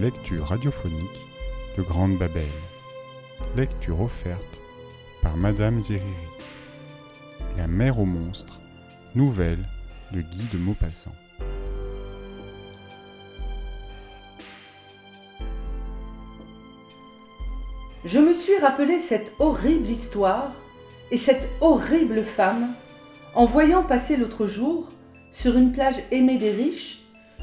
lectures 0.00 0.46
radiophoniques 0.46 1.26
de 1.76 1.82
Grande 1.82 2.16
Babel. 2.16 2.46
Lecture 3.56 4.00
offerte 4.00 4.60
par 5.22 5.36
Madame 5.36 5.82
Zeriri. 5.82 6.04
La 7.56 7.66
mer 7.66 7.98
aux 7.98 8.04
monstres, 8.04 8.60
nouvelle 9.16 9.64
de 10.12 10.20
Guy 10.20 10.44
de 10.52 10.58
Maupassant. 10.58 11.14
Je 18.04 18.20
me 18.20 18.32
suis 18.32 18.56
rappelé 18.58 19.00
cette 19.00 19.32
horrible 19.40 19.88
histoire 19.88 20.52
et 21.10 21.16
cette 21.16 21.48
horrible 21.60 22.22
femme 22.22 22.74
en 23.34 23.44
voyant 23.44 23.82
passer 23.82 24.16
l'autre 24.16 24.46
jour, 24.46 24.88
sur 25.32 25.56
une 25.56 25.72
plage 25.72 25.96
aimée 26.10 26.38
des 26.38 26.52
riches, 26.52 27.00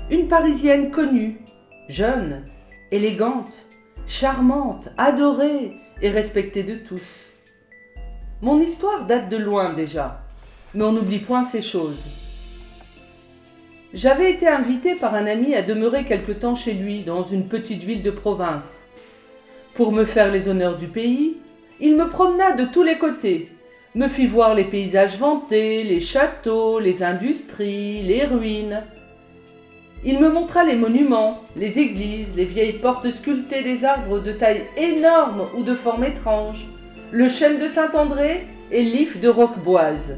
une 0.09 0.27
Parisienne 0.27 0.91
connue, 0.91 1.39
jeune, 1.87 2.43
élégante, 2.91 3.67
charmante, 4.07 4.89
adorée 4.97 5.77
et 6.01 6.09
respectée 6.09 6.63
de 6.63 6.75
tous. 6.75 7.29
Mon 8.41 8.59
histoire 8.59 9.05
date 9.05 9.29
de 9.29 9.37
loin 9.37 9.73
déjà, 9.73 10.21
mais 10.73 10.83
on 10.83 10.91
n'oublie 10.91 11.19
point 11.19 11.43
ces 11.43 11.61
choses. 11.61 12.03
J'avais 13.93 14.31
été 14.31 14.47
invité 14.47 14.95
par 14.95 15.15
un 15.15 15.25
ami 15.25 15.55
à 15.55 15.61
demeurer 15.61 16.03
quelque 16.03 16.33
temps 16.33 16.55
chez 16.55 16.73
lui 16.73 17.03
dans 17.03 17.23
une 17.23 17.47
petite 17.47 17.83
ville 17.83 18.01
de 18.01 18.11
province. 18.11 18.87
Pour 19.73 19.91
me 19.91 20.05
faire 20.05 20.31
les 20.31 20.49
honneurs 20.49 20.77
du 20.77 20.87
pays, 20.87 21.37
il 21.79 21.95
me 21.95 22.09
promena 22.09 22.51
de 22.53 22.65
tous 22.65 22.83
les 22.83 22.97
côtés, 22.97 23.51
me 23.93 24.07
fit 24.07 24.27
voir 24.27 24.53
les 24.53 24.65
paysages 24.65 25.17
vantés, 25.17 25.83
les 25.83 25.99
châteaux, 25.99 26.79
les 26.79 27.03
industries, 27.03 28.01
les 28.03 28.25
ruines. 28.25 28.83
Il 30.03 30.19
me 30.19 30.29
montra 30.29 30.63
les 30.63 30.75
monuments, 30.75 31.39
les 31.55 31.79
églises, 31.79 32.35
les 32.35 32.45
vieilles 32.45 32.79
portes 32.79 33.09
sculptées 33.09 33.63
des 33.63 33.85
arbres 33.85 34.19
de 34.19 34.31
taille 34.31 34.63
énorme 34.77 35.45
ou 35.57 35.63
de 35.63 35.73
forme 35.73 36.03
étrange, 36.03 36.67
le 37.11 37.27
chêne 37.27 37.59
de 37.59 37.67
Saint-André 37.67 38.47
et 38.71 38.83
l'if 38.83 39.19
de 39.19 39.29
Roqueboise. 39.29 40.17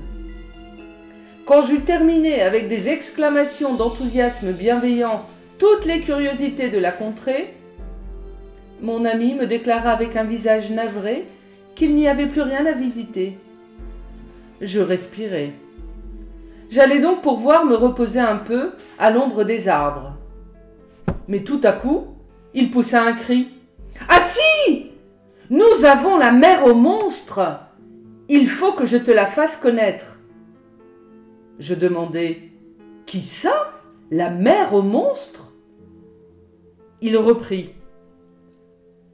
Quand 1.45 1.61
j'eus 1.61 1.81
terminé 1.81 2.41
avec 2.41 2.67
des 2.67 2.89
exclamations 2.89 3.75
d'enthousiasme 3.75 4.51
bienveillant 4.51 5.25
toutes 5.57 5.85
les 5.85 6.01
curiosités 6.01 6.69
de 6.69 6.77
la 6.77 6.91
contrée, 6.91 7.53
mon 8.81 9.05
ami 9.05 9.33
me 9.33 9.47
déclara 9.47 9.91
avec 9.91 10.15
un 10.15 10.25
visage 10.25 10.69
navré 10.69 11.25
qu'il 11.75 11.95
n'y 11.95 12.07
avait 12.07 12.27
plus 12.27 12.41
rien 12.41 12.65
à 12.65 12.73
visiter. 12.73 13.37
Je 14.59 14.81
respirai. 14.81 15.53
J'allais 16.69 16.99
donc 16.99 17.21
pouvoir 17.21 17.65
me 17.65 17.75
reposer 17.75 18.19
un 18.19 18.37
peu 18.37 18.71
à 18.99 19.09
l'ombre 19.09 19.43
des 19.43 19.67
arbres. 19.67 20.17
Mais 21.27 21.43
tout 21.43 21.61
à 21.63 21.71
coup, 21.71 22.07
il 22.53 22.71
poussa 22.71 23.03
un 23.03 23.13
cri. 23.13 23.49
Ah 24.09 24.19
si 24.19 24.91
Nous 25.49 25.85
avons 25.85 26.17
la 26.17 26.31
mer 26.31 26.65
aux 26.65 26.75
monstres 26.75 27.59
Il 28.29 28.47
faut 28.47 28.73
que 28.73 28.85
je 28.85 28.97
te 28.97 29.11
la 29.11 29.25
fasse 29.25 29.57
connaître. 29.57 30.19
Je 31.59 31.73
demandai. 31.73 32.51
Qui 33.05 33.21
ça? 33.21 33.71
La 34.11 34.29
mer 34.29 34.73
aux 34.73 34.83
monstres 34.83 35.53
Il 37.01 37.17
reprit. 37.17 37.71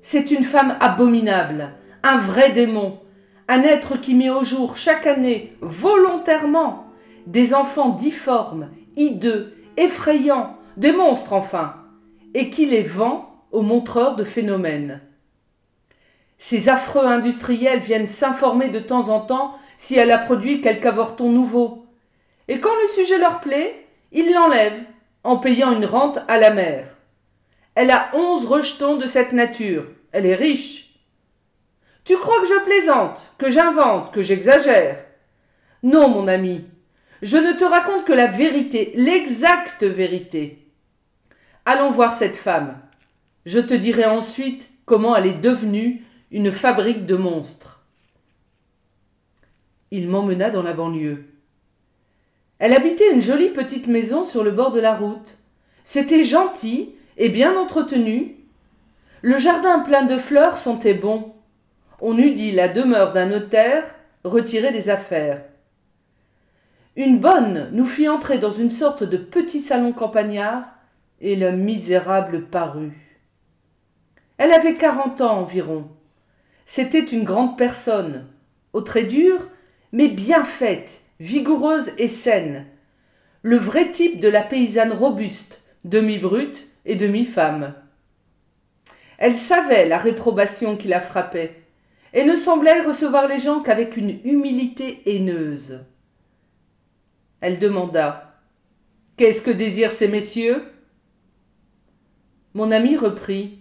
C'est 0.02 0.32
une 0.32 0.44
femme 0.44 0.76
abominable, 0.82 1.70
un 2.04 2.18
vrai 2.18 2.52
démon, 2.52 3.00
un 3.48 3.62
être 3.62 3.98
qui 3.98 4.16
met 4.16 4.30
au 4.30 4.44
jour 4.44 4.76
chaque 4.76 5.08
année, 5.08 5.56
volontairement, 5.62 6.83
des 7.26 7.54
enfants 7.54 7.90
difformes, 7.90 8.70
hideux, 8.96 9.56
effrayants, 9.78 10.58
des 10.78 10.92
monstres 10.92 11.34
enfin, 11.34 11.76
et 12.34 12.50
qui 12.50 12.66
les 12.66 12.84
vend 12.84 13.30
aux 13.52 13.62
montreurs 13.62 14.16
de 14.16 14.24
phénomènes. 14.24 15.02
Ces 16.38 16.68
affreux 16.68 17.06
industriels 17.06 17.80
viennent 17.80 18.08
s'informer 18.08 18.70
de 18.70 18.80
temps 18.80 19.10
en 19.10 19.22
temps 19.22 19.56
si 19.78 19.96
elle 19.96 20.12
a 20.12 20.18
produit 20.18 20.62
quelque 20.62 20.88
avorton 20.88 21.30
nouveau. 21.30 21.86
Et 22.48 22.60
quand 22.60 22.76
le 22.82 22.88
sujet 22.90 23.18
leur 23.18 23.40
plaît, 23.40 23.86
ils 24.12 24.32
l'enlèvent 24.34 24.84
en 25.24 25.38
payant 25.38 25.72
une 25.72 25.86
rente 25.86 26.20
à 26.28 26.38
la 26.38 26.50
mère. 26.50 26.98
Elle 27.76 27.92
a 27.92 28.10
onze 28.14 28.46
rejetons 28.46 28.98
de 28.98 29.08
cette 29.08 29.32
nature. 29.32 29.86
Elle 30.12 30.26
est 30.26 30.36
riche. 30.36 31.00
Tu 32.04 32.18
crois 32.18 32.42
que 32.42 32.48
je 32.48 32.66
plaisante, 32.66 33.34
que 33.38 33.50
j'invente, 33.50 34.12
que 34.12 34.22
j'exagère? 34.22 35.04
Non, 35.82 36.10
mon 36.10 36.28
ami, 36.28 36.66
je 37.24 37.38
ne 37.38 37.54
te 37.54 37.64
raconte 37.64 38.06
que 38.06 38.14
la 38.14 38.28
vérité, 38.28 38.92
l'exacte 38.96 39.84
vérité. 39.84 40.68
Allons 41.66 41.90
voir 41.90 42.16
cette 42.16 42.38
femme. 42.38 42.78
Je 43.46 43.60
te 43.60 43.74
dirai 43.74 44.06
ensuite 44.06 44.70
comment 44.86 45.16
elle 45.16 45.26
est 45.26 45.42
devenue 45.42 46.04
une 46.30 46.52
fabrique 46.52 47.08
de 47.08 47.16
monstres. 47.16 47.82
Il 49.90 50.08
m'emmena 50.10 50.52
dans 50.52 50.64
la 50.64 50.74
banlieue. 50.74 51.26
Elle 52.60 52.74
habitait 52.74 53.12
une 53.12 53.22
jolie 53.22 53.50
petite 53.50 53.88
maison 53.88 54.24
sur 54.24 54.44
le 54.44 54.52
bord 54.52 54.72
de 54.72 54.80
la 54.80 54.96
route. 54.96 55.38
C'était 55.84 56.24
gentil 56.24 56.94
et 57.18 57.30
bien 57.30 57.58
entretenu. 57.58 58.36
Le 59.24 59.38
jardin 59.38 59.80
plein 59.80 60.04
de 60.04 60.18
fleurs 60.18 60.58
sentait 60.58 60.94
bon 60.94 61.34
on 62.06 62.18
eût 62.18 62.32
dit 62.32 62.52
la 62.52 62.68
demeure 62.68 63.14
d'un 63.14 63.28
notaire 63.28 63.96
retiré 64.26 64.74
des 64.74 64.90
affaires. 64.90 65.42
Une 66.96 67.20
bonne 67.20 67.70
nous 67.72 67.86
fit 67.86 68.08
entrer 68.08 68.38
dans 68.38 68.52
une 68.52 68.70
sorte 68.70 69.04
de 69.04 69.18
petit 69.18 69.60
salon 69.60 69.94
campagnard, 69.94 70.66
et 71.24 71.36
le 71.36 71.52
misérable 71.52 72.48
parut. 72.48 73.20
Elle 74.38 74.52
avait 74.52 74.76
quarante 74.76 75.22
ans 75.22 75.40
environ. 75.40 75.88
C'était 76.66 77.04
une 77.04 77.24
grande 77.24 77.58
personne, 77.58 78.28
aux 78.74 78.82
traits 78.82 79.08
durs, 79.08 79.48
mais 79.94 80.10
bien 80.10 80.44
faite, 80.44 81.02
vigoureuse 81.20 81.92
et 81.98 82.08
saine, 82.08 82.66
le 83.42 83.58
vrai 83.58 83.92
type 83.92 84.20
de 84.20 84.28
la 84.28 84.42
paysanne 84.42 84.92
robuste, 84.92 85.62
demi-brute 85.86 86.68
et 86.86 86.96
demi-femme. 86.96 87.74
Elle 89.18 89.36
savait 89.36 89.88
la 89.88 89.98
réprobation 89.98 90.76
qui 90.76 90.90
la 90.90 91.00
frappait 91.00 91.64
et 92.14 92.26
ne 92.26 92.36
semblait 92.36 92.82
recevoir 92.82 93.28
les 93.28 93.40
gens 93.40 93.62
qu'avec 93.62 93.96
une 93.96 94.20
humilité 94.26 95.02
haineuse. 95.06 95.80
Elle 97.44 97.60
demanda. 97.60 98.40
Qu'est-ce 99.18 99.42
que 99.42 99.52
désirent 99.52 99.92
ces 99.92 100.08
messieurs? 100.08 100.64
Mon 102.54 102.72
ami 102.72 102.96
reprit. 102.96 103.60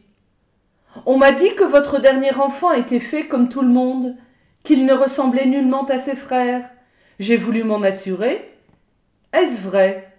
On 1.04 1.18
m'a 1.18 1.32
dit 1.32 1.56
que 1.56 1.64
votre 1.64 2.00
dernier 2.00 2.32
enfant 2.32 2.70
était 2.70 3.00
fait 3.00 3.26
comme 3.26 3.48
tout 3.48 3.60
le 3.60 3.66
monde, 3.66 4.14
qu'il 4.62 4.86
ne 4.86 4.92
ressemblait 4.92 5.46
nullement 5.46 5.84
à 5.86 5.98
ses 5.98 6.14
frères. 6.14 6.70
J'ai 7.18 7.36
voulu 7.36 7.64
m'en 7.64 7.82
assurer. 7.82 8.56
Est-ce 9.32 9.60
vrai? 9.60 10.16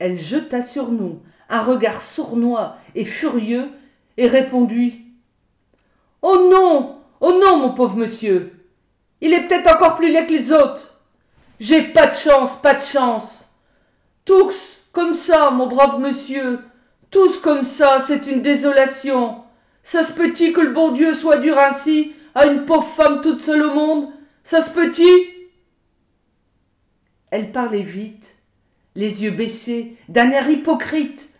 Elle 0.00 0.18
jeta 0.18 0.60
sur 0.60 0.90
nous 0.90 1.22
un 1.48 1.60
regard 1.60 2.02
sournois 2.02 2.78
et 2.96 3.04
furieux 3.04 3.70
et 4.16 4.26
répondit. 4.26 5.04
Oh 6.20 6.48
non! 6.50 6.98
Oh 7.20 7.38
non, 7.40 7.58
mon 7.58 7.74
pauvre 7.74 7.96
monsieur! 7.96 8.66
Il 9.20 9.32
est 9.32 9.46
peut-être 9.46 9.72
encore 9.72 9.94
plus 9.94 10.10
laid 10.10 10.26
que 10.26 10.32
les 10.32 10.50
autres 10.50 10.91
J'ai 11.62 11.82
pas 11.82 12.08
de 12.08 12.14
chance, 12.14 12.60
pas 12.60 12.74
de 12.74 12.82
chance. 12.82 13.46
Tous 14.24 14.80
comme 14.90 15.14
ça, 15.14 15.52
mon 15.52 15.68
brave 15.68 16.00
monsieur. 16.00 16.58
Tous 17.08 17.38
comme 17.38 17.62
ça, 17.62 18.00
c'est 18.00 18.26
une 18.26 18.42
désolation. 18.42 19.44
Ça 19.84 20.02
se 20.02 20.12
peut-il 20.12 20.52
que 20.52 20.60
le 20.60 20.72
bon 20.72 20.90
Dieu 20.90 21.14
soit 21.14 21.36
dur 21.36 21.56
ainsi 21.56 22.16
à 22.34 22.46
une 22.46 22.64
pauvre 22.64 22.88
femme 22.88 23.20
toute 23.20 23.38
seule 23.38 23.62
au 23.62 23.72
monde? 23.72 24.08
Ça 24.42 24.60
se 24.60 24.70
peut-il? 24.70 25.28
Elle 27.30 27.52
parlait 27.52 27.82
vite, 27.82 28.34
les 28.96 29.22
yeux 29.22 29.30
baissés, 29.30 29.96
d'un 30.08 30.32
air 30.32 30.50
hypocrite, 30.50 31.30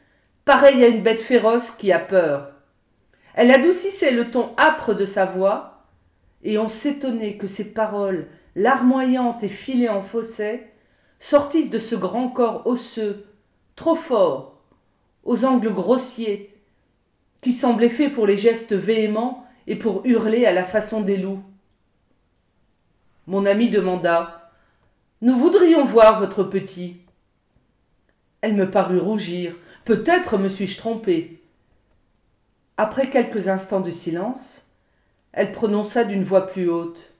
pareil 0.44 0.84
à 0.84 0.86
une 0.86 1.02
bête 1.02 1.20
féroce 1.20 1.72
qui 1.72 1.90
a 1.90 1.98
peur. 1.98 2.52
Elle 3.34 3.50
adoucissait 3.50 4.12
le 4.12 4.30
ton 4.30 4.54
âpre 4.56 4.94
de 4.94 5.04
sa 5.04 5.24
voix, 5.24 5.82
et 6.44 6.58
on 6.58 6.68
s'étonnait 6.68 7.38
que 7.38 7.48
ses 7.48 7.64
paroles, 7.64 8.28
larmoyantes 8.54 9.42
et 9.42 9.48
filées 9.48 9.88
en 9.88 10.02
fausset, 10.02 10.72
sortissent 11.18 11.70
de 11.70 11.78
ce 11.78 11.94
grand 11.94 12.28
corps 12.28 12.66
osseux, 12.66 13.26
trop 13.76 13.94
fort, 13.94 14.60
aux 15.24 15.44
angles 15.44 15.72
grossiers, 15.72 16.54
qui 17.40 17.52
semblait 17.52 17.88
fait 17.88 18.08
pour 18.08 18.26
les 18.26 18.36
gestes 18.36 18.72
véhéments 18.72 19.46
et 19.66 19.76
pour 19.76 20.02
hurler 20.04 20.46
à 20.46 20.52
la 20.52 20.64
façon 20.64 21.00
des 21.00 21.16
loups. 21.16 21.42
Mon 23.26 23.46
ami 23.46 23.70
demanda 23.70 24.50
Nous 25.20 25.36
voudrions 25.36 25.84
voir 25.84 26.18
votre 26.18 26.42
petit. 26.42 26.96
Elle 28.40 28.54
me 28.54 28.70
parut 28.70 28.98
rougir. 28.98 29.54
Peut-être 29.84 30.38
me 30.38 30.48
suis-je 30.48 30.78
trompé. 30.78 31.42
Après 32.76 33.10
quelques 33.10 33.46
instants 33.46 33.80
de 33.80 33.90
silence, 33.90 34.66
elle 35.32 35.52
prononça 35.52 36.04
d'une 36.04 36.24
voix 36.24 36.48
plus 36.48 36.68
haute. 36.68 37.11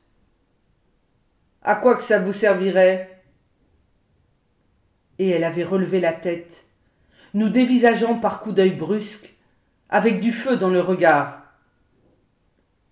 À 1.62 1.76
quoi 1.76 1.94
que 1.94 2.02
ça 2.02 2.18
vous 2.18 2.32
servirait? 2.32 3.22
Et 5.18 5.28
elle 5.30 5.44
avait 5.44 5.64
relevé 5.64 6.00
la 6.00 6.12
tête. 6.12 6.64
nous 7.34 7.48
dévisageant 7.48 8.14
par 8.14 8.40
coups 8.40 8.56
d'œil 8.56 8.72
brusques, 8.72 9.34
avec 9.88 10.20
du 10.20 10.32
feu 10.32 10.56
dans 10.56 10.68
le 10.68 10.80
regard. 10.80 11.42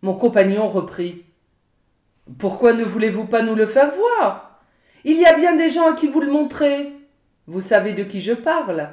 Mon 0.03 0.15
compagnon 0.15 0.69
reprit. 0.69 1.25
Pourquoi 2.39 2.73
ne 2.73 2.85
voulez-vous 2.85 3.27
pas 3.27 3.43
nous 3.43 3.55
le 3.55 3.67
faire 3.67 3.93
voir? 3.95 4.61
Il 5.05 5.17
y 5.17 5.27
a 5.27 5.37
bien 5.37 5.57
des 5.57 5.69
gens 5.69 5.91
à 5.91 5.95
qui 5.95 6.09
vous 6.09 6.21
le 6.21 6.31
montrer. 6.31 6.93
Vous 7.47 7.61
savez 7.61 7.93
de 7.93 8.05
qui 8.05 8.21
je 8.21 8.33
parle. 8.33 8.91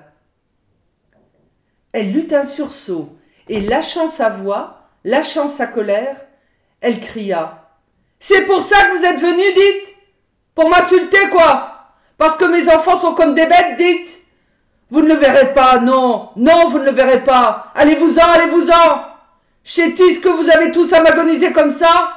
Elle 1.91 2.15
eut 2.15 2.33
un 2.33 2.45
sursaut, 2.45 3.17
et 3.47 3.61
lâchant 3.61 4.09
sa 4.09 4.29
voix, 4.29 4.89
lâchant 5.03 5.49
sa 5.49 5.67
colère, 5.67 6.25
elle 6.81 6.99
cria. 6.99 7.66
C'est 8.19 8.45
pour 8.45 8.61
ça 8.61 8.85
que 8.85 8.97
vous 8.97 9.05
êtes 9.05 9.19
venu, 9.19 9.53
dites 9.53 9.95
Pour 10.55 10.69
m'insulter, 10.69 11.29
quoi 11.29 11.93
Parce 12.17 12.35
que 12.35 12.45
mes 12.45 12.67
enfants 12.69 12.99
sont 12.99 13.13
comme 13.13 13.35
des 13.35 13.45
bêtes, 13.45 13.77
dites 13.77 14.21
Vous 14.89 15.01
ne 15.01 15.09
le 15.09 15.15
verrez 15.15 15.53
pas, 15.53 15.79
non, 15.79 16.29
non, 16.35 16.67
vous 16.67 16.79
ne 16.79 16.85
le 16.85 16.91
verrez 16.91 17.23
pas. 17.23 17.71
Allez-vous-en, 17.75 18.23
allez-vous-en 18.23 19.03
Chétis 19.63 20.21
que 20.21 20.29
vous 20.29 20.49
avez 20.49 20.71
tous 20.71 20.91
à 20.93 21.01
m'agoniser 21.01 21.51
comme 21.51 21.71
ça 21.71 22.09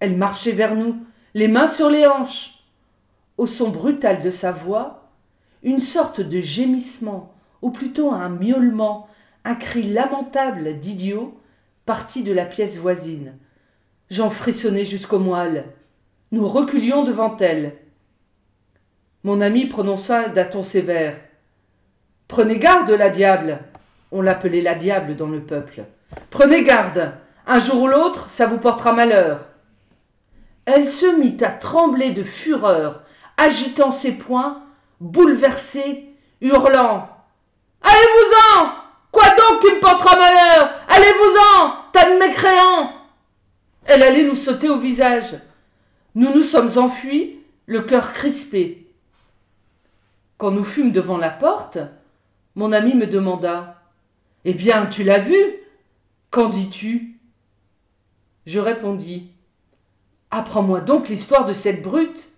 Elle 0.00 0.16
marchait 0.16 0.52
vers 0.52 0.74
nous, 0.74 1.04
les 1.34 1.48
mains 1.48 1.66
sur 1.66 1.90
les 1.90 2.06
hanches. 2.06 2.50
Au 3.36 3.46
son 3.46 3.70
brutal 3.70 4.22
de 4.22 4.30
sa 4.30 4.52
voix, 4.52 5.08
une 5.62 5.80
sorte 5.80 6.20
de 6.20 6.40
gémissement, 6.40 7.34
ou 7.62 7.70
plutôt 7.70 8.12
un 8.12 8.28
miaulement, 8.28 9.08
un 9.44 9.54
cri 9.54 9.82
lamentable 9.82 10.78
d'idiot, 10.78 11.34
partit 11.84 12.22
de 12.22 12.32
la 12.32 12.44
pièce 12.44 12.78
voisine. 12.78 13.36
J'en 14.12 14.28
frissonnais 14.28 14.84
jusqu'aux 14.84 15.18
moelle. 15.18 15.64
Nous 16.32 16.46
reculions 16.46 17.02
devant 17.02 17.34
elle. 17.38 17.78
Mon 19.24 19.40
ami 19.40 19.64
prononça 19.64 20.28
d'un 20.28 20.44
ton 20.44 20.62
sévère. 20.62 21.16
Prenez 22.28 22.58
garde, 22.58 22.90
la 22.90 23.08
diable. 23.08 23.60
On 24.10 24.20
l'appelait 24.20 24.60
la 24.60 24.74
diable 24.74 25.16
dans 25.16 25.28
le 25.28 25.40
peuple. 25.40 25.84
Prenez 26.28 26.62
garde. 26.62 27.14
Un 27.46 27.58
jour 27.58 27.80
ou 27.80 27.88
l'autre, 27.88 28.28
ça 28.28 28.46
vous 28.46 28.58
portera 28.58 28.92
malheur. 28.92 29.46
Elle 30.66 30.86
se 30.86 31.06
mit 31.18 31.42
à 31.42 31.50
trembler 31.50 32.10
de 32.10 32.22
fureur, 32.22 33.04
agitant 33.38 33.90
ses 33.90 34.12
poings, 34.12 34.62
bouleversée, 35.00 36.04
hurlant. 36.42 37.08
Allez-vous-en 37.80 38.72
Quoi 39.10 39.28
donc 39.28 39.62
qui 39.62 39.72
me 39.72 39.80
portera 39.80 40.18
malheur? 40.18 40.70
Allez-vous-en 40.88 41.90
Tas 41.92 42.10
de 42.10 42.18
mécréants 42.18 43.01
Elle 43.84 44.02
allait 44.02 44.24
nous 44.24 44.34
sauter 44.34 44.68
au 44.68 44.78
visage. 44.78 45.36
Nous 46.14 46.32
nous 46.32 46.42
sommes 46.42 46.70
enfuis, 46.76 47.40
le 47.66 47.82
cœur 47.82 48.12
crispé. 48.12 48.86
Quand 50.38 50.50
nous 50.50 50.64
fûmes 50.64 50.92
devant 50.92 51.18
la 51.18 51.30
porte, 51.30 51.78
mon 52.54 52.72
ami 52.72 52.94
me 52.94 53.06
demanda 53.06 53.82
Eh 54.44 54.54
bien, 54.54 54.86
tu 54.86 55.04
l'as 55.04 55.18
vu? 55.18 55.36
Qu'en 56.30 56.48
dis-tu? 56.48 57.18
Je 58.46 58.58
répondis 58.58 59.30
Apprends-moi 60.30 60.80
donc 60.80 61.08
l'histoire 61.08 61.44
de 61.44 61.52
cette 61.52 61.82
brute. 61.82 62.30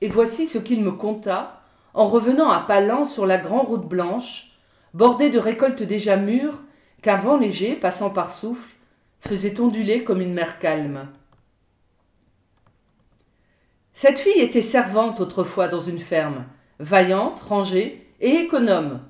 Et 0.00 0.08
voici 0.08 0.46
ce 0.46 0.58
qu'il 0.58 0.82
me 0.82 0.92
conta 0.92 1.62
en 1.94 2.06
revenant 2.06 2.50
à 2.50 2.60
pas 2.60 2.80
lents 2.80 3.04
sur 3.04 3.24
la 3.24 3.38
grande 3.38 3.66
route 3.66 3.88
blanche, 3.88 4.50
bordée 4.92 5.30
de 5.30 5.38
récoltes 5.38 5.82
déjà 5.82 6.16
mûres, 6.16 6.60
qu'un 7.02 7.16
vent 7.16 7.36
léger, 7.36 7.76
passant 7.76 8.10
par 8.10 8.30
souffle, 8.30 8.68
faisait 9.26 9.58
onduler 9.58 10.04
comme 10.04 10.20
une 10.20 10.34
mer 10.34 10.58
calme. 10.58 11.08
Cette 13.92 14.18
fille 14.18 14.40
était 14.40 14.60
servante 14.60 15.20
autrefois 15.20 15.68
dans 15.68 15.80
une 15.80 15.98
ferme, 15.98 16.44
vaillante, 16.78 17.40
rangée 17.40 18.06
et 18.20 18.30
économe. 18.30 19.00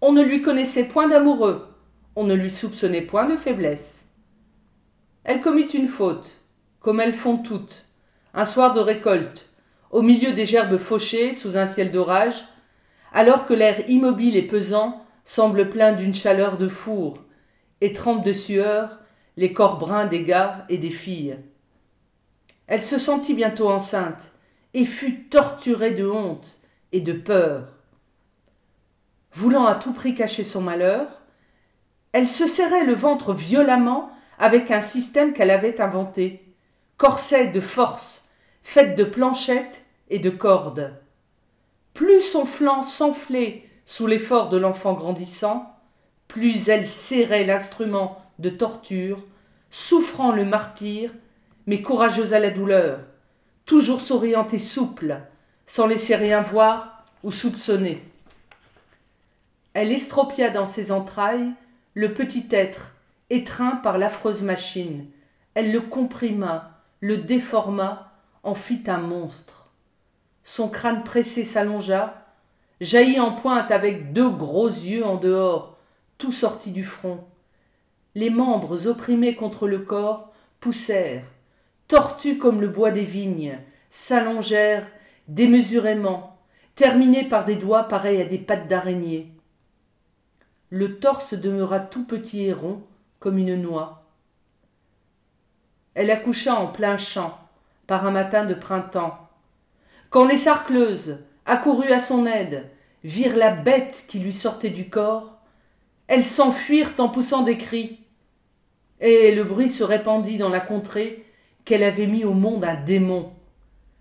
On 0.00 0.12
ne 0.12 0.22
lui 0.22 0.42
connaissait 0.42 0.84
point 0.84 1.08
d'amoureux, 1.08 1.66
on 2.14 2.24
ne 2.24 2.34
lui 2.34 2.50
soupçonnait 2.50 3.02
point 3.02 3.26
de 3.26 3.36
faiblesse. 3.36 4.08
Elle 5.24 5.40
commit 5.40 5.66
une 5.66 5.88
faute, 5.88 6.38
comme 6.78 7.00
elles 7.00 7.14
font 7.14 7.38
toutes, 7.38 7.86
un 8.34 8.44
soir 8.44 8.72
de 8.72 8.80
récolte, 8.80 9.48
au 9.90 10.02
milieu 10.02 10.32
des 10.32 10.46
gerbes 10.46 10.78
fauchées 10.78 11.32
sous 11.32 11.56
un 11.56 11.66
ciel 11.66 11.90
d'orage, 11.90 12.44
alors 13.12 13.46
que 13.46 13.54
l'air 13.54 13.88
immobile 13.88 14.36
et 14.36 14.46
pesant 14.46 15.04
semble 15.24 15.70
plein 15.70 15.92
d'une 15.92 16.14
chaleur 16.14 16.56
de 16.56 16.68
four, 16.68 17.24
et 17.80 17.92
trempe 17.92 18.24
de 18.24 18.32
sueur 18.32 19.00
les 19.36 19.52
corps 19.52 19.78
bruns 19.78 20.06
des 20.06 20.24
gars 20.24 20.64
et 20.68 20.78
des 20.78 20.90
filles. 20.90 21.38
Elle 22.66 22.82
se 22.82 22.98
sentit 22.98 23.34
bientôt 23.34 23.70
enceinte, 23.70 24.32
et 24.76 24.84
fut 24.84 25.24
torturée 25.24 25.92
de 25.92 26.06
honte 26.06 26.58
et 26.92 27.00
de 27.00 27.14
peur. 27.14 27.68
Voulant 29.32 29.64
à 29.64 29.74
tout 29.74 29.94
prix 29.94 30.14
cacher 30.14 30.44
son 30.44 30.60
malheur, 30.60 31.22
elle 32.12 32.28
se 32.28 32.46
serrait 32.46 32.84
le 32.84 32.92
ventre 32.92 33.32
violemment 33.32 34.10
avec 34.38 34.70
un 34.70 34.80
système 34.80 35.32
qu'elle 35.32 35.50
avait 35.50 35.80
inventé, 35.80 36.44
corset 36.98 37.46
de 37.46 37.60
force, 37.60 38.24
faite 38.62 38.96
de 38.96 39.04
planchettes 39.04 39.82
et 40.10 40.18
de 40.18 40.28
cordes. 40.28 40.94
Plus 41.94 42.20
son 42.20 42.44
flanc 42.44 42.82
s'enflait 42.82 43.64
sous 43.86 44.06
l'effort 44.06 44.50
de 44.50 44.58
l'enfant 44.58 44.92
grandissant, 44.92 45.74
plus 46.28 46.68
elle 46.68 46.86
serrait 46.86 47.44
l'instrument 47.44 48.20
de 48.38 48.50
torture, 48.50 49.24
souffrant 49.70 50.32
le 50.32 50.44
martyr, 50.44 51.12
mais 51.66 51.82
courageuse 51.82 52.34
à 52.34 52.38
la 52.38 52.50
douleur, 52.50 53.00
toujours 53.64 54.00
souriante 54.00 54.54
et 54.54 54.58
souple, 54.58 55.20
sans 55.66 55.86
laisser 55.86 56.14
rien 56.14 56.40
voir 56.40 57.04
ou 57.22 57.32
soupçonner. 57.32 58.02
Elle 59.74 59.92
estropia 59.92 60.50
dans 60.50 60.66
ses 60.66 60.92
entrailles 60.92 61.52
le 61.94 62.14
petit 62.14 62.46
être, 62.50 62.92
étreint 63.30 63.76
par 63.76 63.98
l'affreuse 63.98 64.42
machine. 64.42 65.06
Elle 65.54 65.72
le 65.72 65.80
comprima, 65.80 66.82
le 67.00 67.18
déforma, 67.18 68.12
en 68.42 68.54
fit 68.54 68.84
un 68.86 68.98
monstre. 68.98 69.66
Son 70.44 70.68
crâne 70.68 71.02
pressé 71.02 71.44
s'allongea, 71.44 72.26
jaillit 72.80 73.18
en 73.18 73.32
pointe 73.32 73.70
avec 73.70 74.12
deux 74.12 74.30
gros 74.30 74.68
yeux 74.68 75.04
en 75.04 75.16
dehors, 75.16 75.76
tout 76.18 76.32
sortis 76.32 76.70
du 76.70 76.84
front. 76.84 77.24
Les 78.16 78.30
membres 78.30 78.86
opprimés 78.86 79.34
contre 79.34 79.68
le 79.68 79.80
corps 79.80 80.32
poussèrent, 80.58 81.26
tortus 81.86 82.38
comme 82.38 82.62
le 82.62 82.68
bois 82.68 82.90
des 82.90 83.04
vignes, 83.04 83.58
s'allongèrent 83.90 84.88
démesurément, 85.28 86.38
terminés 86.76 87.28
par 87.28 87.44
des 87.44 87.56
doigts 87.56 87.82
pareils 87.84 88.22
à 88.22 88.24
des 88.24 88.38
pattes 88.38 88.68
d'araignée. 88.68 89.34
Le 90.70 90.98
torse 90.98 91.34
demeura 91.34 91.78
tout 91.78 92.06
petit 92.06 92.46
et 92.46 92.54
rond, 92.54 92.84
comme 93.20 93.36
une 93.36 93.60
noix. 93.60 94.06
Elle 95.92 96.10
accoucha 96.10 96.54
en 96.54 96.68
plein 96.68 96.96
champ, 96.96 97.38
par 97.86 98.06
un 98.06 98.12
matin 98.12 98.46
de 98.46 98.54
printemps. 98.54 99.28
Quand 100.08 100.24
les 100.24 100.38
sarcleuses, 100.38 101.18
accourues 101.44 101.92
à 101.92 101.98
son 101.98 102.24
aide, 102.24 102.70
virent 103.04 103.36
la 103.36 103.50
bête 103.50 104.06
qui 104.08 104.20
lui 104.20 104.32
sortait 104.32 104.70
du 104.70 104.88
corps, 104.88 105.36
elles 106.06 106.24
s'enfuirent 106.24 106.94
en 106.96 107.10
poussant 107.10 107.42
des 107.42 107.58
cris. 107.58 108.00
Et 109.00 109.34
le 109.34 109.44
bruit 109.44 109.68
se 109.68 109.84
répandit 109.84 110.38
dans 110.38 110.48
la 110.48 110.60
contrée 110.60 111.24
qu'elle 111.64 111.82
avait 111.82 112.06
mis 112.06 112.24
au 112.24 112.32
monde 112.32 112.64
un 112.64 112.74
démon. 112.74 113.32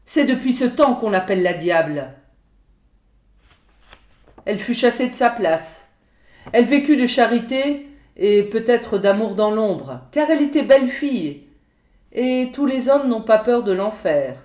C'est 0.05 0.25
depuis 0.25 0.53
ce 0.53 0.65
temps 0.65 0.95
qu'on 0.95 1.09
l'appelle 1.09 1.43
la 1.43 1.53
diable. 1.53 2.13
Elle 4.45 4.59
fut 4.59 4.73
chassée 4.73 5.07
de 5.07 5.13
sa 5.13 5.29
place. 5.29 5.89
Elle 6.53 6.65
vécut 6.65 6.95
de 6.95 7.07
charité 7.07 7.87
et 8.15 8.43
peut-être 8.43 8.97
d'amour 8.97 9.35
dans 9.35 9.51
l'ombre, 9.51 10.01
car 10.11 10.29
elle 10.29 10.43
était 10.43 10.61
belle 10.61 10.87
fille 10.87 11.45
et 12.15 12.49
tous 12.53 12.65
les 12.65 12.87
hommes 12.87 13.09
n'ont 13.09 13.21
pas 13.21 13.37
peur 13.37 13.63
de 13.63 13.73
l'enfer. 13.73 14.37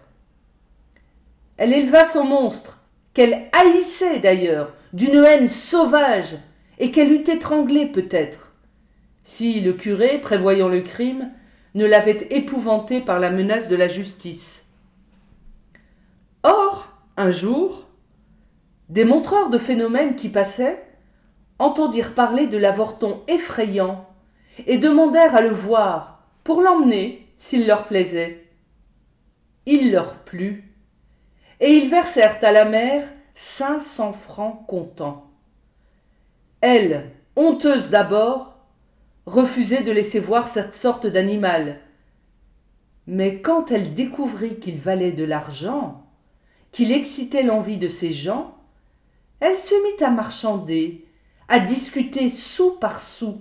Elle 1.57 1.73
éleva 1.73 2.05
son 2.05 2.25
monstre, 2.25 2.83
qu'elle 3.15 3.49
haïssait 3.53 4.19
d'ailleurs, 4.19 4.75
d'une 4.93 5.25
haine 5.25 5.47
sauvage, 5.47 6.37
et 6.79 6.91
qu'elle 6.91 7.13
eût 7.13 7.31
étranglé 7.31 7.87
peut-être, 7.87 8.50
si 9.23 9.61
le 9.61 9.73
curé, 9.73 10.19
prévoyant 10.19 10.69
le 10.69 10.81
crime, 10.81 11.31
ne 11.75 11.87
l'avait 11.87 12.27
épouvanté 12.31 13.01
par 13.01 13.21
la 13.21 13.31
menace 13.31 13.69
de 13.69 13.77
la 13.77 13.89
justice. 13.89 14.67
Or, 16.43 16.89
un 17.17 17.31
jour, 17.31 17.87
des 18.89 19.05
montreurs 19.05 19.51
de 19.51 19.59
phénomènes 19.59 20.17
qui 20.17 20.29
passaient 20.29 20.85
entendirent 21.59 22.15
parler 22.15 22.47
de 22.47 22.57
l'avorton 22.59 23.23
effrayant 23.29 24.09
et 24.67 24.79
demandèrent 24.79 25.37
à 25.37 25.43
le 25.43 25.51
voir 25.51 26.27
pour 26.43 26.63
l'emmener 26.63 27.27
s'il 27.37 27.67
leur 27.67 27.87
plaisait. 27.87 28.49
Il 29.67 29.93
leur 29.93 30.17
plut, 30.17 30.75
et 31.61 31.75
ils 31.75 31.89
versèrent 31.89 32.39
à 32.43 32.51
la 32.51 32.65
mère 32.65 33.05
cinq 33.35 33.79
cents 33.79 34.13
francs 34.13 34.67
comptants. 34.67 35.31
Elle, 36.61 37.11
honteuse 37.37 37.91
d'abord, 37.91 38.50
refusait 39.31 39.83
de 39.83 39.93
laisser 39.93 40.19
voir 40.19 40.49
cette 40.49 40.75
sorte 40.75 41.07
d'animal. 41.07 41.81
Mais 43.07 43.41
quand 43.41 43.71
elle 43.71 43.95
découvrit 43.95 44.59
qu'il 44.59 44.79
valait 44.79 45.13
de 45.13 45.25
l'argent, 45.25 46.05
qu'il 46.73 46.93
excitait 46.93 47.45
l'envie 47.45 47.79
de 47.79 47.89
ses 47.89 48.13
gens, 48.13 48.57
elle 49.39 49.57
se 49.59 49.75
mit 49.75 50.05
à 50.05 50.11
marchander, 50.11 51.07
à 51.49 51.61
discuter 51.61 52.29
sou 52.29 52.73
par 52.81 53.01
sou, 53.01 53.41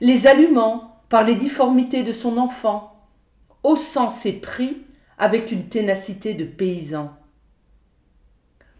les 0.00 0.26
allumant 0.26 1.02
par 1.08 1.24
les 1.24 1.34
difformités 1.34 2.02
de 2.02 2.12
son 2.12 2.38
enfant, 2.38 3.04
haussant 3.62 4.08
ses 4.08 4.32
prix 4.32 4.84
avec 5.18 5.50
une 5.50 5.68
ténacité 5.68 6.34
de 6.34 6.44
paysan. 6.44 7.12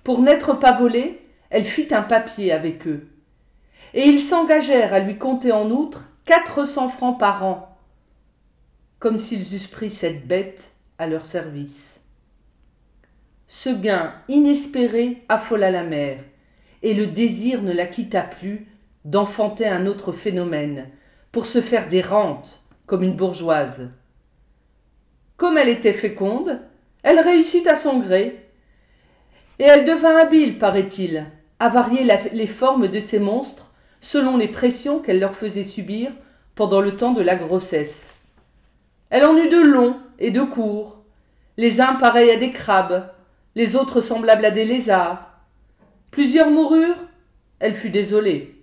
Pour 0.04 0.21
n'être 0.21 0.54
pas 0.54 0.73
volée, 0.73 1.21
elle 1.50 1.64
fit 1.64 1.92
un 1.92 2.02
papier 2.02 2.52
avec 2.52 2.87
eux, 2.87 3.09
et 3.92 4.04
ils 4.04 4.21
s'engagèrent 4.21 4.95
à 4.95 5.00
lui 5.00 5.18
compter 5.18 5.52
en 5.52 5.71
outre 5.71 6.08
quatre 6.29 6.67
cents 6.67 6.91
francs 6.91 7.19
par 7.19 7.43
an, 7.43 7.75
comme 8.99 9.17
s'ils 9.17 9.55
eussent 9.55 9.67
pris 9.67 9.89
cette 9.89 10.27
bête 10.27 10.73
à 10.99 11.07
leur 11.07 11.25
service. 11.25 12.03
Ce 13.47 13.71
gain 13.71 14.13
inespéré 14.29 15.25
affola 15.31 15.71
la 15.71 15.85
mère, 15.85 16.21
et 16.83 16.93
le 16.93 17.07
désir 17.07 17.63
ne 17.63 17.73
la 17.73 17.87
quitta 17.87 18.21
plus 18.21 18.67
d'enfanter 19.07 19.67
un 19.67 19.87
autre 19.87 20.13
phénomène, 20.13 20.91
pour 21.33 21.47
se 21.47 21.63
faire 21.63 21.89
des 21.89 22.03
rentes 22.03 22.63
comme 22.85 23.05
une 23.05 23.17
bourgeoise. 23.17 23.89
Comme 25.39 25.57
elle 25.57 25.71
était 25.71 25.95
féconde, 25.95 26.61
elle 27.03 27.21
réussit 27.21 27.67
à 27.67 27.75
son 27.75 28.01
gré, 28.01 28.51
et 29.59 29.65
elle 29.65 29.87
devint 29.87 30.19
habile, 30.19 30.59
paraît-il, 30.59 31.25
à 31.59 31.71
varier 31.71 32.07
les 32.35 32.47
formes 32.47 32.89
de 32.89 33.01
ces 33.01 33.19
monstres 33.19 33.68
selon 34.00 34.37
les 34.37 34.49
pressions 34.49 35.00
qu'elle 35.00 35.21
leur 35.21 35.35
faisait 35.35 35.64
subir 35.64 36.11
pendant 36.55 36.81
le 36.81 36.97
temps 36.97 37.12
de 37.12 37.23
la 37.23 37.37
grossesse. 37.37 38.14
Elle 39.11 39.25
en 39.25 39.37
eut 39.37 39.49
de 39.49 39.61
longs 39.61 39.97
et 40.19 40.31
de 40.31 40.43
courts, 40.43 41.02
les 41.57 41.81
uns 41.81 41.95
pareils 41.95 42.31
à 42.31 42.37
des 42.37 42.50
crabes, 42.50 43.11
les 43.55 43.76
autres 43.76 44.00
semblables 44.00 44.45
à 44.45 44.50
des 44.50 44.64
lézards. 44.64 45.40
Plusieurs 46.11 46.50
moururent, 46.50 47.05
elle 47.59 47.75
fut 47.75 47.90
désolée. 47.90 48.62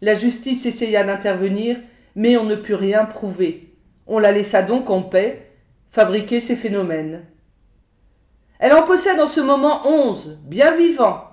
La 0.00 0.14
justice 0.14 0.66
essaya 0.66 1.02
d'intervenir, 1.02 1.78
mais 2.14 2.36
on 2.36 2.44
ne 2.44 2.54
put 2.54 2.74
rien 2.74 3.04
prouver. 3.04 3.74
On 4.06 4.18
la 4.18 4.32
laissa 4.32 4.62
donc 4.62 4.90
en 4.90 5.02
paix 5.02 5.50
fabriquer 5.90 6.40
ces 6.40 6.56
phénomènes. 6.56 7.24
Elle 8.58 8.74
en 8.74 8.82
possède 8.82 9.20
en 9.20 9.26
ce 9.26 9.40
moment 9.40 9.86
onze, 9.86 10.38
bien 10.44 10.76
vivants, 10.76 11.24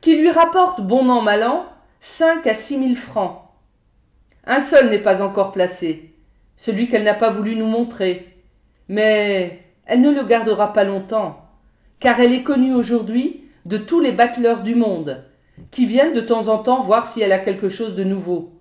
qui 0.00 0.16
lui 0.16 0.30
rapportent, 0.30 0.80
bon 0.80 1.08
an 1.08 1.22
mal 1.22 1.42
an, 1.42 1.66
cinq 2.02 2.48
à 2.48 2.54
six 2.54 2.76
mille 2.78 2.96
francs. 2.96 3.42
Un 4.44 4.58
seul 4.58 4.90
n'est 4.90 4.98
pas 4.98 5.22
encore 5.22 5.52
placé, 5.52 6.12
celui 6.56 6.88
qu'elle 6.88 7.04
n'a 7.04 7.14
pas 7.14 7.30
voulu 7.30 7.54
nous 7.54 7.68
montrer. 7.68 8.42
Mais 8.88 9.62
elle 9.86 10.00
ne 10.00 10.10
le 10.10 10.24
gardera 10.24 10.72
pas 10.72 10.82
longtemps, 10.82 11.48
car 12.00 12.18
elle 12.18 12.32
est 12.32 12.42
connue 12.42 12.74
aujourd'hui 12.74 13.44
de 13.66 13.76
tous 13.76 14.00
les 14.00 14.10
bateleurs 14.10 14.62
du 14.62 14.74
monde, 14.74 15.24
qui 15.70 15.86
viennent 15.86 16.12
de 16.12 16.20
temps 16.20 16.48
en 16.48 16.58
temps 16.58 16.82
voir 16.82 17.06
si 17.06 17.20
elle 17.20 17.30
a 17.30 17.38
quelque 17.38 17.68
chose 17.68 17.94
de 17.94 18.02
nouveau. 18.02 18.60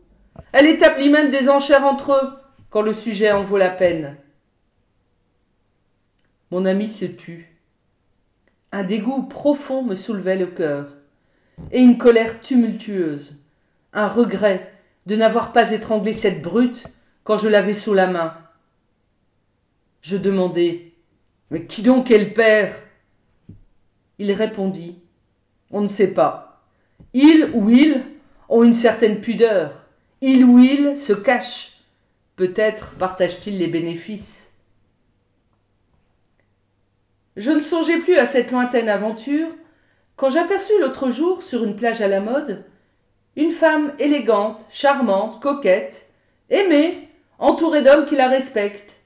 Elle 0.53 0.67
établit 0.67 1.09
même 1.09 1.31
des 1.31 1.49
enchères 1.49 1.85
entre 1.85 2.11
eux, 2.11 2.33
quand 2.69 2.83
le 2.83 2.93
sujet 2.93 3.31
en 3.31 3.43
vaut 3.43 3.57
la 3.57 3.71
peine. 3.71 4.17
Mon 6.51 6.65
ami 6.65 6.89
se 6.89 7.05
tut. 7.05 7.57
Un 8.71 8.83
dégoût 8.83 9.23
profond 9.23 9.81
me 9.81 9.95
soulevait 9.95 10.37
le 10.37 10.45
cœur, 10.45 10.95
et 11.71 11.79
une 11.79 11.97
colère 11.97 12.41
tumultueuse, 12.41 13.35
un 13.93 14.07
regret 14.07 14.71
de 15.05 15.15
n'avoir 15.15 15.51
pas 15.51 15.71
étranglé 15.71 16.13
cette 16.13 16.41
brute 16.41 16.85
quand 17.23 17.37
je 17.37 17.47
l'avais 17.47 17.73
sous 17.73 17.93
la 17.93 18.07
main. 18.07 18.37
Je 20.01 20.17
demandai 20.17 20.93
Mais 21.49 21.65
qui 21.65 21.81
donc 21.81 22.11
est 22.11 22.17
le 22.17 22.33
père? 22.33 22.75
Il 24.17 24.31
répondit 24.31 24.99
On 25.71 25.81
ne 25.81 25.87
sait 25.87 26.13
pas. 26.13 26.61
Il 27.13 27.51
ou 27.53 27.69
il 27.69 28.03
ont 28.49 28.63
une 28.63 28.73
certaine 28.73 29.21
pudeur. 29.21 29.85
Il 30.21 30.43
ou 30.45 30.59
il 30.59 30.95
se 30.95 31.13
cache. 31.13 31.71
Peut-être 32.35 32.93
partage-t-il 32.93 33.57
les 33.57 33.67
bénéfices. 33.67 34.51
Je 37.37 37.51
ne 37.51 37.61
songeais 37.61 37.99
plus 37.99 38.17
à 38.17 38.25
cette 38.25 38.51
lointaine 38.51 38.89
aventure 38.89 39.47
quand 40.21 40.29
j'aperçus 40.29 40.79
l'autre 40.79 41.09
jour, 41.09 41.41
sur 41.41 41.63
une 41.63 41.75
plage 41.75 42.03
à 42.03 42.07
la 42.07 42.19
mode, 42.19 42.63
une 43.35 43.49
femme 43.49 43.91
élégante, 43.97 44.67
charmante, 44.69 45.41
coquette, 45.41 46.11
aimée, 46.51 47.09
entourée 47.39 47.81
d'hommes 47.81 48.05
qui 48.05 48.15
la 48.15 48.27
respectent. 48.27 49.01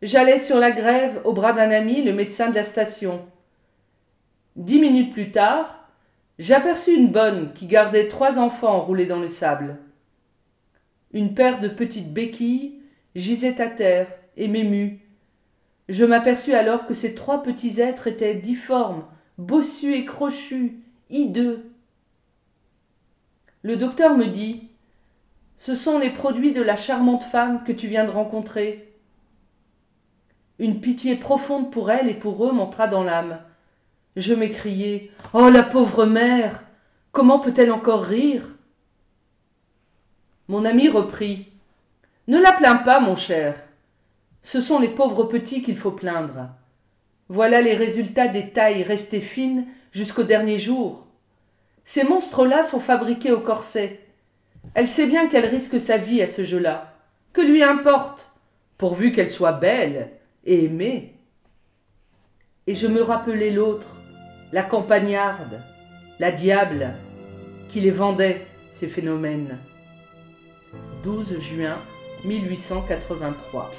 J'allais 0.00 0.38
sur 0.38 0.60
la 0.60 0.70
grève 0.70 1.20
au 1.24 1.32
bras 1.32 1.52
d'un 1.52 1.72
ami, 1.72 2.04
le 2.04 2.12
médecin 2.12 2.50
de 2.50 2.54
la 2.54 2.62
station. 2.62 3.26
Dix 4.54 4.78
minutes 4.78 5.12
plus 5.12 5.32
tard, 5.32 5.88
j'aperçus 6.38 6.94
une 6.94 7.10
bonne 7.10 7.52
qui 7.52 7.66
gardait 7.66 8.06
trois 8.06 8.38
enfants 8.38 8.76
enroulés 8.76 9.06
dans 9.06 9.18
le 9.18 9.26
sable. 9.26 9.76
Une 11.12 11.34
paire 11.34 11.58
de 11.58 11.66
petites 11.66 12.12
béquilles 12.12 12.80
gisait 13.16 13.60
à 13.60 13.66
terre 13.66 14.06
et 14.36 14.46
m'émut. 14.46 15.00
Je 15.88 16.04
m'aperçus 16.04 16.54
alors 16.54 16.86
que 16.86 16.94
ces 16.94 17.12
trois 17.12 17.42
petits 17.42 17.80
êtres 17.80 18.06
étaient 18.06 18.36
difformes, 18.36 19.04
bossus 19.40 19.94
et 19.94 20.04
crochus, 20.04 20.78
hideux. 21.08 21.64
Le 23.62 23.76
docteur 23.76 24.16
me 24.16 24.26
dit 24.26 24.68
Ce 25.56 25.74
sont 25.74 25.98
les 25.98 26.10
produits 26.10 26.52
de 26.52 26.62
la 26.62 26.76
charmante 26.76 27.24
femme 27.24 27.64
que 27.64 27.72
tu 27.72 27.88
viens 27.88 28.04
de 28.04 28.10
rencontrer. 28.10 28.94
Une 30.58 30.80
pitié 30.80 31.16
profonde 31.16 31.72
pour 31.72 31.90
elle 31.90 32.08
et 32.08 32.14
pour 32.14 32.46
eux 32.46 32.52
m'entra 32.52 32.86
dans 32.86 33.02
l'âme. 33.02 33.40
Je 34.14 34.34
m'écriai 34.34 35.10
Oh, 35.32 35.48
la 35.48 35.62
pauvre 35.62 36.04
mère 36.04 36.62
Comment 37.12 37.40
peut-elle 37.40 37.72
encore 37.72 38.02
rire? 38.02 38.46
Mon 40.48 40.64
ami 40.64 40.88
reprit 40.88 41.48
Ne 42.28 42.38
la 42.38 42.52
plains 42.52 42.76
pas, 42.76 43.00
mon 43.00 43.16
cher. 43.16 43.56
Ce 44.42 44.60
sont 44.60 44.78
les 44.78 44.88
pauvres 44.88 45.24
petits 45.24 45.62
qu'il 45.62 45.76
faut 45.76 45.92
plaindre. 45.92 46.50
Voilà 47.32 47.60
les 47.60 47.74
résultats 47.76 48.26
des 48.26 48.48
tailles 48.48 48.82
restées 48.82 49.20
fines 49.20 49.68
jusqu'au 49.92 50.24
dernier 50.24 50.58
jour. 50.58 51.06
Ces 51.84 52.02
monstres-là 52.02 52.64
sont 52.64 52.80
fabriqués 52.80 53.30
au 53.30 53.38
corset. 53.38 54.00
Elle 54.74 54.88
sait 54.88 55.06
bien 55.06 55.28
qu'elle 55.28 55.46
risque 55.46 55.78
sa 55.78 55.96
vie 55.96 56.20
à 56.20 56.26
ce 56.26 56.42
jeu-là. 56.42 56.92
Que 57.32 57.40
lui 57.40 57.62
importe, 57.62 58.32
pourvu 58.78 59.12
qu'elle 59.12 59.30
soit 59.30 59.52
belle 59.52 60.10
et 60.44 60.64
aimée. 60.64 61.14
Et 62.66 62.74
je 62.74 62.88
me 62.88 63.00
rappelai 63.00 63.52
l'autre, 63.52 63.94
la 64.50 64.64
campagnarde, 64.64 65.62
la 66.18 66.32
diable, 66.32 66.94
qui 67.68 67.80
les 67.80 67.92
vendait, 67.92 68.44
ces 68.72 68.88
phénomènes. 68.88 69.56
12 71.04 71.38
juin 71.38 71.76
1883. 72.24 73.70